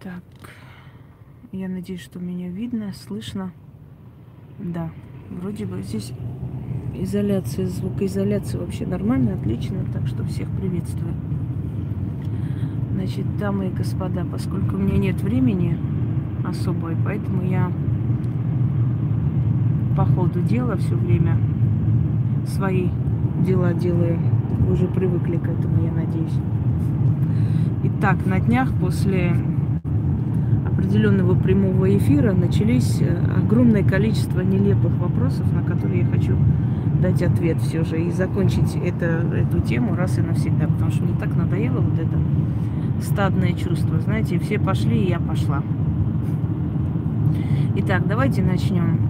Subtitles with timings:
[0.00, 0.22] Так,
[1.50, 3.50] я надеюсь, что меня видно, слышно.
[4.60, 4.90] Да,
[5.28, 6.12] вроде бы здесь
[6.94, 11.14] изоляция, звукоизоляция вообще нормально, отлично, так что всех приветствую.
[12.92, 15.76] Значит, дамы и господа, поскольку у меня нет времени
[16.46, 17.72] особой, поэтому я
[19.96, 21.36] по ходу дела все время
[22.46, 22.88] свои
[23.44, 24.20] дела делаю.
[24.60, 26.38] Вы уже привыкли к этому, я надеюсь.
[27.82, 29.34] Итак, на днях после
[30.78, 36.36] определенного прямого эфира начались э, огромное количество нелепых вопросов, на которые я хочу
[37.02, 41.14] дать ответ все же и закончить это, эту тему раз и навсегда, потому что мне
[41.18, 42.16] так надоело вот это
[43.02, 43.98] стадное чувство.
[44.00, 45.62] Знаете, все пошли, и я пошла.
[47.76, 49.00] Итак, давайте начнем.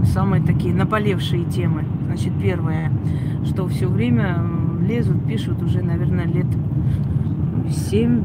[0.00, 1.84] Э, самые такие наболевшие темы.
[2.06, 2.92] Значит, первое,
[3.44, 4.40] что все время
[4.86, 6.46] лезут, пишут уже, наверное, лет
[7.68, 8.22] 7,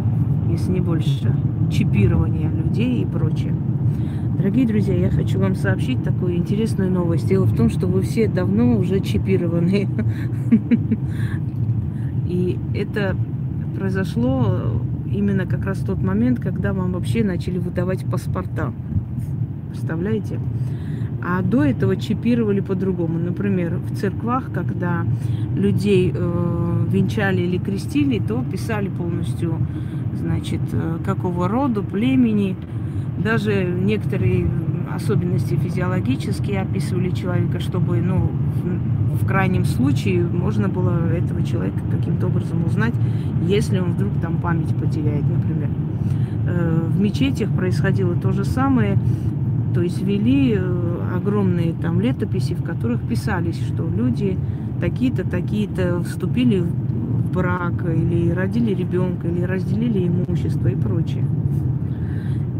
[0.51, 1.35] если не больше,
[1.71, 3.53] чипирование людей и прочее.
[4.37, 7.27] Дорогие друзья, я хочу вам сообщить такую интересную новость.
[7.27, 9.87] Дело в том, что вы все давно уже чипированы.
[12.27, 13.15] И это
[13.77, 18.73] произошло именно как раз в тот момент, когда вам вообще начали выдавать паспорта.
[19.69, 20.39] Представляете?
[21.25, 23.17] А до этого чипировали по-другому.
[23.19, 25.05] Например, в церквах, когда
[25.55, 29.57] людей э, венчали или крестили, то писали полностью,
[30.17, 32.55] значит, э, какого рода, племени.
[33.17, 34.47] Даже некоторые
[34.93, 38.29] особенности физиологические описывали человека, чтобы, ну,
[39.13, 42.93] в, крайнем случае можно было этого человека каким-то образом узнать,
[43.47, 45.69] если он вдруг там память потеряет, например.
[46.45, 48.97] Э, в мечетях происходило то же самое,
[49.73, 54.37] то есть вели э, огромные там летописи, в которых писались, что люди
[54.79, 56.82] такие-то, такие-то вступили в
[57.33, 61.25] брак, или родили ребенка, или разделили имущество и прочее.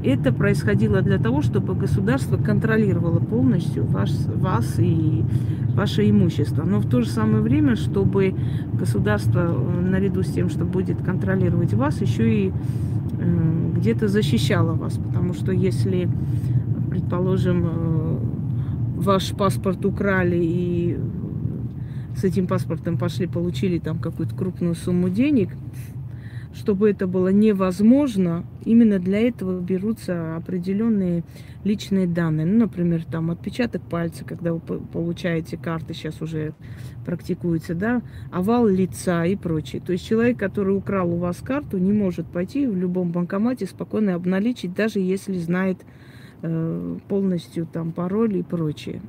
[0.04, 5.24] Это происходило для того, чтобы государство контролировало полностью ваш, вас и
[5.74, 6.64] ваше имущество.
[6.64, 8.36] Но в то же самое время, чтобы
[8.74, 12.52] государство, наряду с тем, что будет контролировать вас, еще и
[13.20, 14.98] э, где-то защищало вас.
[14.98, 16.10] Потому что если,
[16.90, 18.18] предположим, э,
[18.98, 20.98] ваш паспорт украли и
[22.16, 25.50] с этим паспортом пошли, получили там какую-то крупную сумму денег,
[26.54, 31.24] чтобы это было невозможно, именно для этого берутся определенные
[31.64, 32.46] личные данные.
[32.46, 36.54] Ну, например, там отпечаток пальца, когда вы получаете карты, сейчас уже
[37.06, 39.82] практикуется, да, овал лица и прочее.
[39.84, 44.14] То есть человек, который украл у вас карту, не может пойти в любом банкомате спокойно
[44.14, 45.80] обналичить, даже если знает
[46.46, 49.02] Э, полностью там пароль и прочее.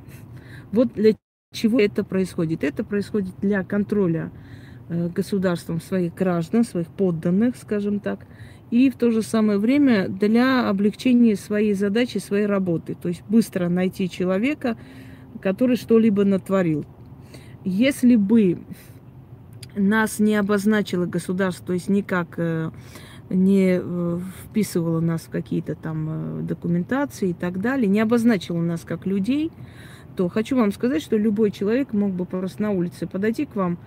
[0.71, 1.13] Вот для
[1.55, 2.63] чего это происходит?
[2.63, 4.31] Это происходит для контроля
[4.89, 8.19] э, государством своих граждан, своих подданных, скажем так,
[8.71, 12.95] и в то же самое время для облегчения своей задачи, своей работы.
[12.95, 14.77] То есть быстро найти человека,
[15.41, 16.85] который что-либо натворил.
[17.63, 18.59] Если бы
[19.75, 22.71] нас не обозначило государство, то есть никак э,
[23.29, 29.05] не э, вписывала нас в какие-то там документации и так далее, не обозначила нас как
[29.05, 29.51] людей,
[30.15, 33.77] то хочу вам сказать, что любой человек мог бы просто на улице подойти к вам,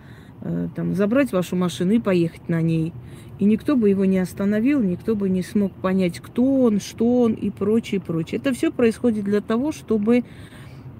[0.42, 2.92] э, там, забрать вашу машину и поехать на ней.
[3.38, 7.32] И никто бы его не остановил, никто бы не смог понять, кто он, что он
[7.32, 8.40] и прочее, прочее.
[8.40, 10.24] Это все происходит для того, чтобы,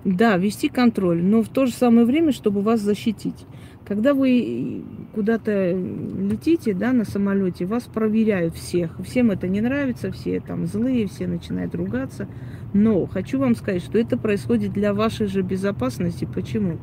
[0.04, 3.46] да, вести контроль, но в то же самое время, чтобы вас защитить.
[3.88, 4.84] Когда вы
[5.14, 8.90] куда-то летите, да, на самолете, вас проверяют всех.
[9.02, 12.28] Всем это не нравится, все там злые, все начинают ругаться.
[12.74, 16.28] Но хочу вам сказать, что это происходит для вашей же безопасности.
[16.32, 16.76] Почему?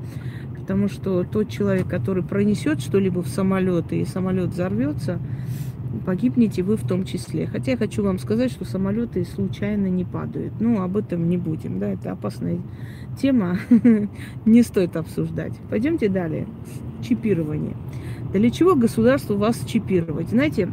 [0.59, 5.19] Потому что тот человек, который пронесет что-либо в самолет, и самолет взорвется,
[6.05, 7.47] погибнете вы в том числе.
[7.47, 10.53] Хотя я хочу вам сказать, что самолеты случайно не падают.
[10.59, 12.59] Ну, об этом не будем, да, это опасная
[13.21, 13.57] тема,
[14.45, 15.53] не стоит обсуждать.
[15.69, 16.47] Пойдемте далее.
[17.01, 17.75] Чипирование.
[18.33, 20.29] Для чего государству вас чипировать?
[20.29, 20.69] Знаете,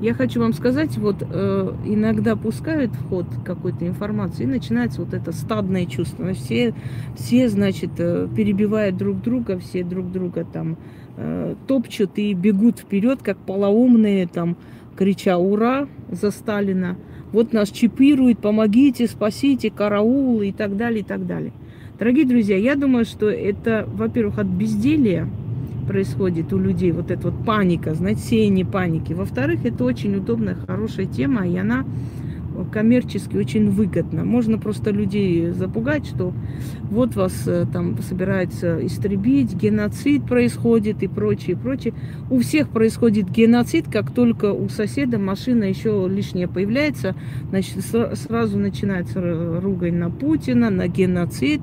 [0.00, 5.14] я хочу вам сказать, вот э, иногда пускают в ход какой-то информации, и начинается вот
[5.14, 6.32] это стадное чувство.
[6.34, 6.74] Все,
[7.16, 10.76] все значит, э, перебивают друг друга, все друг друга там
[11.66, 14.56] топчут и бегут вперед, как полоумные, там,
[14.96, 16.96] крича «Ура!» за Сталина.
[17.32, 21.52] Вот нас чипируют, помогите, спасите, караул и так далее, и так далее.
[21.98, 25.28] Дорогие друзья, я думаю, что это, во-первых, от безделия,
[25.86, 29.12] происходит у людей, вот эта вот паника, знаете, сеяние паники.
[29.12, 31.84] Во-вторых, это очень удобная, хорошая тема, и она
[32.72, 34.24] коммерчески очень выгодно.
[34.24, 36.32] Можно просто людей запугать, что
[36.82, 41.94] вот вас э, там собирается истребить, геноцид происходит и прочее, прочее.
[42.30, 47.14] У всех происходит геноцид, как только у соседа машина еще лишняя появляется,
[47.50, 51.60] значит, сразу начинается ругань на Путина, на геноцид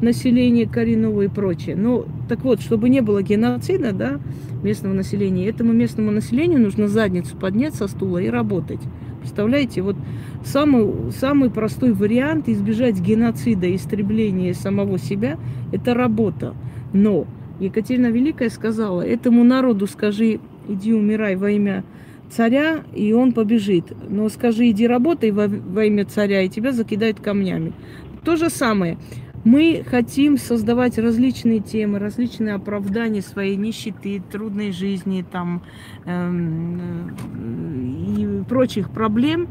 [0.00, 1.76] населения коренного и прочее.
[1.76, 4.20] Но так вот, чтобы не было геноцида, да,
[4.62, 8.80] местного населения, этому местному населению нужно задницу поднять со стула и работать.
[9.20, 9.96] Представляете, вот
[10.44, 15.38] самый, самый простой вариант избежать геноцида, истребления самого себя–
[15.72, 16.54] это работа.
[16.92, 17.26] Но
[17.60, 21.84] Екатерина Великая сказала, этому народу скажи, иди умирай во имя
[22.30, 23.92] царя, и он побежит.
[24.08, 27.72] Но скажи, иди работай во, во имя царя, и тебя закидают камнями.
[28.24, 28.98] То же самое.
[29.42, 35.62] Мы хотим создавать различные темы, различные оправдания своей нищеты, трудной жизни там,
[36.04, 37.16] эм,
[38.16, 39.48] и прочих проблем,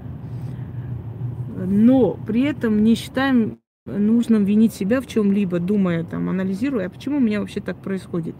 [1.65, 3.59] но при этом не считаем
[3.97, 8.35] нужно винить себя в чем-либо, думая, там, анализируя, а почему у меня вообще так происходит?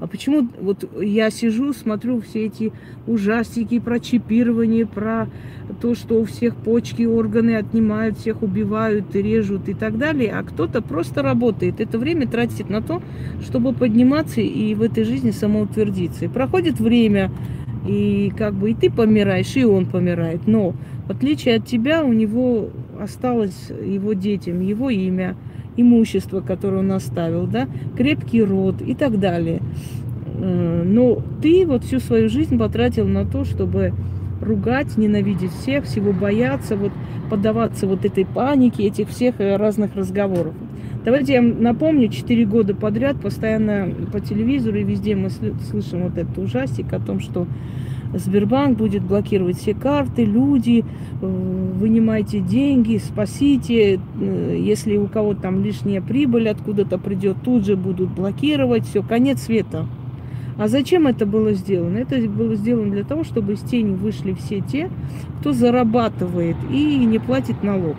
[0.00, 2.72] А почему вот я сижу, смотрю все эти
[3.06, 5.28] ужастики про чипирование, про
[5.80, 10.82] то, что у всех почки, органы отнимают, всех убивают, режут и так далее, а кто-то
[10.82, 11.80] просто работает.
[11.80, 13.02] Это время тратит на то,
[13.42, 16.24] чтобы подниматься и в этой жизни самоутвердиться.
[16.24, 17.30] И проходит время,
[17.86, 20.46] и как бы и ты помираешь, и он помирает.
[20.46, 20.74] Но
[21.06, 25.36] в отличие от тебя, у него осталось его детям, его имя,
[25.76, 29.60] имущество, которое он оставил, да, крепкий род и так далее.
[30.34, 33.92] Э, но ты вот всю свою жизнь потратил на то, чтобы
[34.40, 36.92] ругать, ненавидеть всех, всего бояться, вот
[37.30, 40.54] поддаваться вот этой панике, этих всех э, разных разговоров.
[41.04, 46.38] Давайте я напомню, 4 года подряд постоянно по телевизору и везде мы слышим вот этот
[46.38, 47.46] ужастик о том, что
[48.14, 50.84] Сбербанк будет блокировать все карты, люди,
[51.20, 57.76] э, вынимайте деньги, спасите, э, если у кого там лишняя прибыль откуда-то придет, тут же
[57.76, 59.86] будут блокировать, все, конец света.
[60.58, 61.96] А зачем это было сделано?
[61.96, 64.90] Это было сделано для того, чтобы из тени вышли все те,
[65.40, 67.96] кто зарабатывает и не платит налог.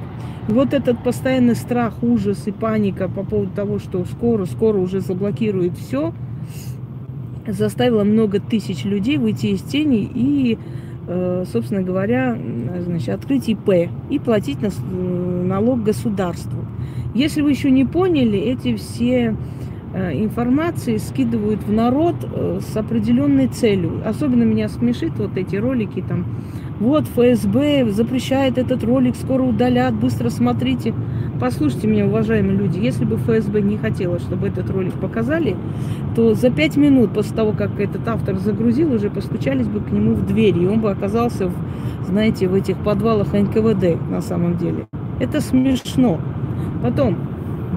[0.48, 5.00] И вот этот постоянный страх, ужас и паника по поводу того, что скоро, скоро уже
[5.00, 6.14] заблокируют все,
[7.48, 10.58] заставила много тысяч людей выйти из тени и,
[11.06, 12.38] собственно говоря,
[12.80, 14.60] значит, открыть ИП и платить
[14.92, 16.66] налог государству.
[17.14, 19.36] Если вы еще не поняли, эти все
[19.94, 24.02] э, информации скидывают в народ э, с определенной целью.
[24.04, 26.26] Особенно меня смешит вот эти ролики там
[26.84, 30.94] вот ФСБ запрещает этот ролик, скоро удалят, быстро смотрите.
[31.40, 35.56] Послушайте меня, уважаемые люди, если бы ФСБ не хотела, чтобы этот ролик показали,
[36.14, 40.14] то за пять минут после того, как этот автор загрузил, уже постучались бы к нему
[40.14, 41.54] в дверь, и он бы оказался, в,
[42.06, 44.86] знаете, в этих подвалах НКВД на самом деле.
[45.22, 46.20] Это смешно.
[46.82, 47.16] Потом,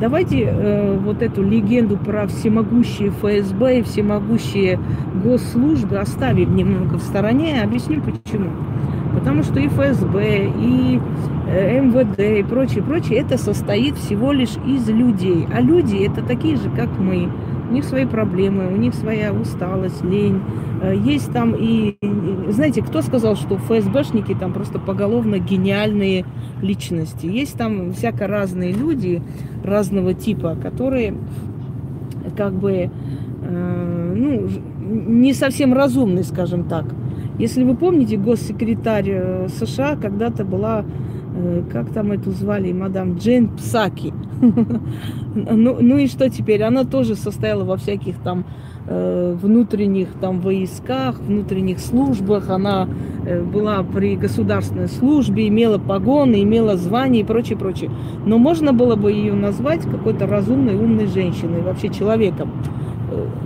[0.01, 4.81] давайте э, вот эту легенду про всемогущие ФСБ и всемогущие
[5.23, 7.63] госслужбы оставим немного в стороне.
[7.63, 8.51] Объясню почему.
[9.17, 11.01] Потому что и ФСБ, и
[11.49, 15.47] э, МВД, и прочее, прочее, это состоит всего лишь из людей.
[15.51, 17.31] А люди это такие же, как мы.
[17.69, 20.43] У них свои проблемы, у них своя усталость, лень.
[20.83, 21.97] Э, есть там и...
[22.51, 26.27] Знаете, кто сказал, что ФСБшники там просто поголовно гениальные
[26.61, 27.25] личности?
[27.25, 29.23] Есть там всяко разные люди
[29.65, 31.15] разного типа, которые
[32.37, 32.91] как бы
[33.43, 34.47] э, ну,
[34.89, 36.85] не совсем разумны, скажем так.
[37.39, 40.85] Если вы помните, госсекретарь э, США когда-то была,
[41.37, 44.15] э, как там эту звали, мадам Джейн Псаки.
[45.35, 46.63] ну, ну и что теперь?
[46.63, 48.47] Она тоже состояла во всяких там
[48.87, 52.49] э, внутренних там войсках, внутренних службах.
[52.49, 52.89] Она
[53.53, 57.91] была при государственной службе, имела погоны, имела звание и прочее, прочее.
[58.25, 62.51] Но можно было бы ее назвать какой-то разумной, умной женщиной, вообще человеком.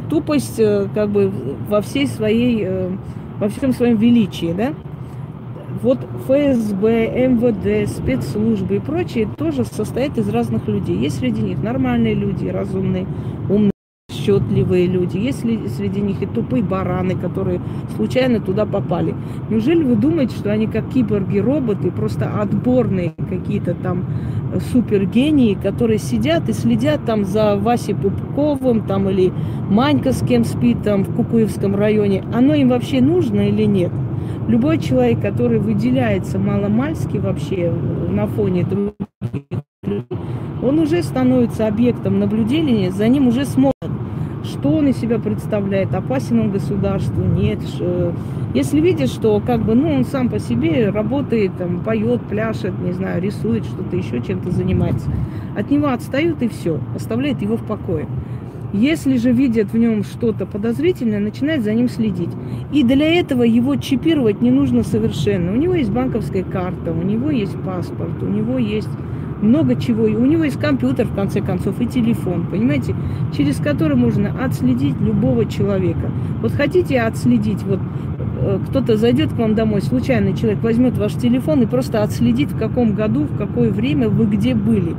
[0.09, 0.61] Тупость
[0.95, 1.33] как бы
[1.69, 2.67] во всей своей
[3.41, 4.75] во всем своем величии, да?
[5.83, 10.97] Вот ФСБ, МВД, спецслужбы и прочие тоже состоят из разных людей.
[10.97, 13.07] Есть среди них нормальные люди, разумные,
[13.49, 13.71] умные,
[14.11, 15.17] расчетливые люди.
[15.17, 17.61] Есть среди них и тупые бараны, которые
[17.97, 19.15] случайно туда попали.
[19.49, 24.05] Неужели вы думаете, что они как киборги-роботы, просто отборные какие-то там
[24.59, 29.33] супергении, которые сидят и следят там за Васей Пупковым, там или
[29.69, 33.93] Манька с кем спит там в Кукуевском районе, оно им вообще нужно или нет?
[34.49, 37.73] Любой человек, который выделяется маломальски вообще
[38.09, 38.95] на фоне других
[40.63, 43.73] он уже становится объектом наблюдения, за ним уже смотрят,
[44.61, 47.61] что он из себя представляет, опасен он государству, нет.
[48.53, 52.93] Если видит, что как бы, ну, он сам по себе работает, там, поет, пляшет, не
[52.93, 55.09] знаю, рисует, что-то еще чем-то занимается,
[55.57, 58.07] от него отстают и все, оставляет его в покое.
[58.75, 62.31] Если же видят в нем что-то подозрительное, начинают за ним следить.
[62.71, 65.53] И для этого его чипировать не нужно совершенно.
[65.53, 68.91] У него есть банковская карта, у него есть паспорт, у него есть
[69.43, 70.07] много чего.
[70.07, 72.95] И у него есть компьютер, в конце концов, и телефон, понимаете,
[73.37, 76.11] через который можно отследить любого человека.
[76.41, 77.81] Вот хотите отследить, вот
[78.41, 82.59] э, кто-то зайдет к вам домой, случайный человек возьмет ваш телефон и просто отследит, в
[82.59, 84.95] каком году, в какое время вы где были.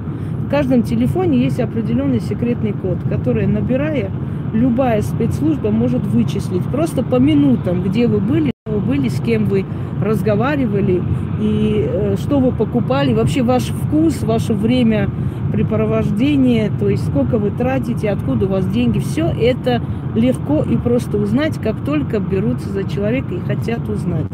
[0.45, 4.11] В каждом телефоне есть определенный секретный код, который, набирая,
[4.53, 8.50] любая спецслужба может вычислить просто по минутам, где вы были,
[8.91, 9.65] были, с кем вы
[10.01, 11.01] разговаривали
[11.39, 15.09] и э, что вы покупали, вообще ваш вкус, ваше время
[15.53, 19.81] препровождения, то есть сколько вы тратите, откуда у вас деньги, все это
[20.13, 24.27] легко и просто узнать, как только берутся за человека и хотят узнать.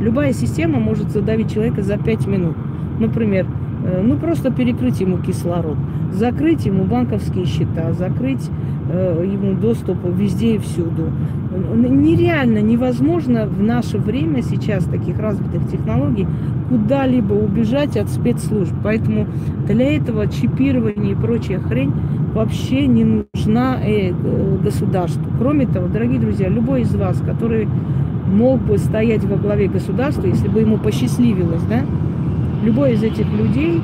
[0.00, 2.56] Любая система может задавить человека за 5 минут.
[2.98, 3.46] Например,
[4.02, 5.76] ну просто перекрыть ему кислород,
[6.12, 8.50] закрыть ему банковские счета, закрыть
[8.90, 11.10] Э, ему доступ везде и всюду.
[11.74, 16.26] Нереально, невозможно в наше время сейчас таких развитых технологий
[16.70, 18.72] куда-либо убежать от спецслужб.
[18.82, 19.26] Поэтому
[19.66, 21.92] для этого чипирование и прочая хрень
[22.32, 24.10] вообще не нужна э,
[24.64, 25.22] государству.
[25.38, 27.68] Кроме того, дорогие друзья, любой из вас, который
[28.26, 31.82] мог бы стоять во главе государства, если бы ему посчастливилось, да,
[32.62, 33.80] любой из этих людей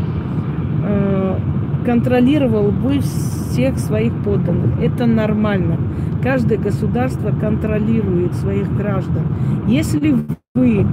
[0.85, 1.39] э,
[1.85, 4.83] контролировал бы всех своих подданных.
[4.83, 5.79] Это нормально.
[6.23, 9.23] Каждое государство контролирует своих граждан.
[9.67, 10.17] Если
[10.55, 10.87] вы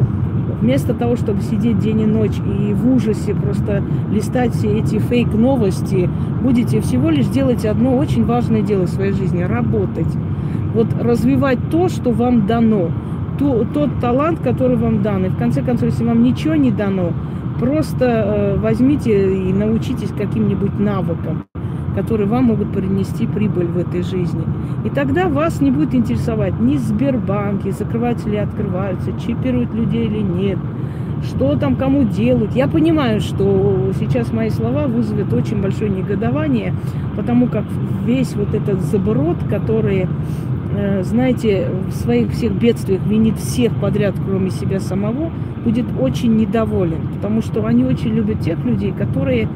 [0.61, 6.09] вместо того, чтобы сидеть день и ночь и в ужасе просто листать все эти фейк-новости,
[6.41, 10.07] будете всего лишь делать одно очень важное дело в своей жизни– работать.
[10.73, 12.89] Вот развивать то, что вам дано,
[13.41, 15.25] то, тот талант, который вам дан.
[15.25, 17.11] И в конце концов, если вам ничего не дано,
[17.59, 21.45] просто э, возьмите и научитесь каким-нибудь навыкам
[21.93, 24.43] которые вам могут принести прибыль в этой жизни.
[24.85, 30.57] И тогда вас не будет интересовать ни Сбербанки, закрываются ли открываются, чипируют людей или нет,
[31.21, 32.55] что там кому делают.
[32.55, 36.73] Я понимаю, что сейчас мои слова вызовут очень большое негодование,
[37.17, 37.65] потому как
[38.05, 40.07] весь вот этот заброд, который
[41.01, 45.31] знаете, в своих всех бедствиях винит всех подряд, кроме себя самого,
[45.63, 49.47] будет очень недоволен, потому что они очень любят тех людей, которые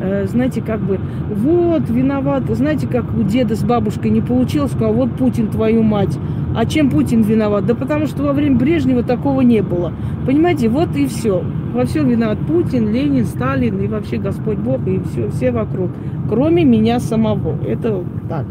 [0.00, 1.00] Э, знаете, как бы,
[1.34, 6.18] вот, виноват, знаете, как у деда с бабушкой не получилось, сказал, вот Путин, твою мать.
[6.54, 7.66] А чем Путин виноват?
[7.66, 9.92] Да потому что во время Брежнева такого не было.
[10.26, 11.42] Понимаете, вот и все.
[11.72, 15.90] Во всем виноват Путин, Ленин, Сталин и вообще Господь Бог и все, все вокруг.
[16.28, 17.58] Кроме меня самого.
[17.66, 18.46] Это так.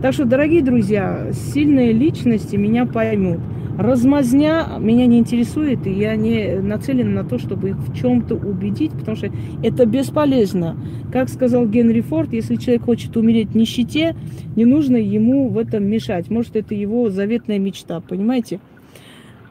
[0.00, 3.40] Так что, дорогие друзья, сильные личности меня поймут.
[3.76, 8.92] Размазня меня не интересует, и я не нацелена на то, чтобы их в чем-то убедить,
[8.92, 9.30] потому что
[9.62, 10.76] это бесполезно.
[11.12, 14.14] Как сказал Генри Форд, если человек хочет умереть в нищете,
[14.54, 16.30] не нужно ему в этом мешать.
[16.30, 18.60] Может, это его заветная мечта, понимаете?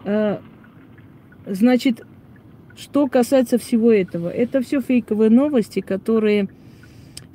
[0.06, 0.38] Э,
[1.46, 2.06] значит,
[2.78, 6.48] что касается всего этого, это все фейковые новости, которые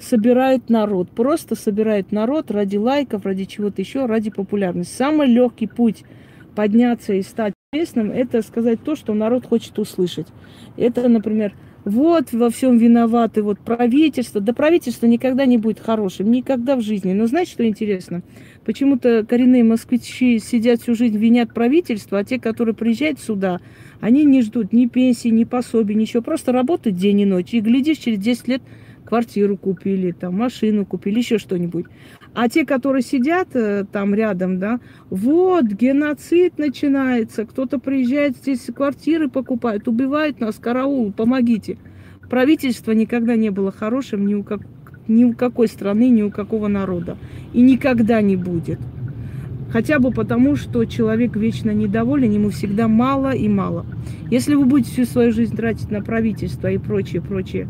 [0.03, 4.95] собирают народ, просто собирают народ ради лайков, ради чего-то еще, ради популярности.
[4.95, 6.05] Самый легкий путь–
[6.55, 10.27] подняться и стать известным, это сказать то, что народ хочет услышать.
[10.77, 11.55] Это, например,
[11.85, 14.41] вот во всем виноваты вот правительство.
[14.41, 17.13] Да правительство никогда не будет хорошим, никогда в жизни.
[17.13, 18.23] Но знаете, что интересно?
[18.65, 23.61] Почему-то коренные москвичи сидят всю жизнь, винят правительство, а те, которые приезжают сюда,
[24.01, 26.23] они не ждут ни пенсии, ни пособий, ничего.
[26.23, 27.53] Просто работают день и ночь.
[27.53, 28.63] И глядишь, через 10 лет
[29.13, 31.85] квартиру купили, там, машину купили, еще что-нибудь.
[32.33, 39.29] А те, которые сидят э, там рядом, да, вот, геноцид начинается, кто-то приезжает здесь квартиры
[39.29, 41.77] покупает, убивает нас, караул, помогите.
[42.31, 44.63] Правительство никогда не было хорошим ни у, как,
[45.09, 47.19] ни у какой страны, ни у какого народа.
[47.53, 48.81] И никогда не будет.
[49.71, 53.87] Хотя бы потому, что человек вечно недоволен, ему всегда мало и мало.
[54.31, 57.69] Если вы будете всю свою жизнь тратить на правительство и прочее, прочее,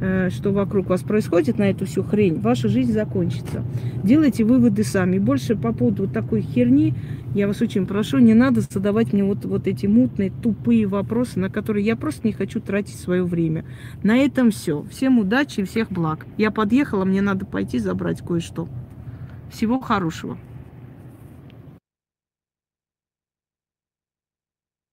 [0.00, 3.64] Э, что вокруг вас происходит, на эту всю хрень, ваша жизнь закончится.
[4.02, 5.18] Делайте выводы сами.
[5.18, 6.94] Больше по поводу такой херни,
[7.34, 11.48] я вас очень прошу, не надо задавать мне вот, вот эти мутные, тупые вопросы, на
[11.48, 13.64] которые я просто не хочу тратить свое время.
[14.02, 14.84] На этом все.
[14.90, 16.26] Всем удачи и всех благ.
[16.36, 18.68] Я подъехала, мне надо пойти забрать кое-что.
[19.50, 20.36] Всего хорошего.